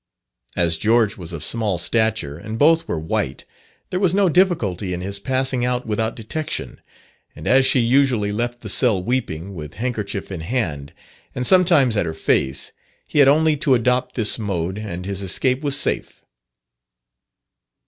[0.55, 3.45] As George was of small stature, and both were white,
[3.91, 6.81] there was no difficulty in his passing out without detection:
[7.35, 10.91] and as she usually left the cell weeping, with handkerchief in hand,
[11.35, 12.71] and sometimes at her face,
[13.07, 16.23] he had only to adopt this mode and his escape was safe.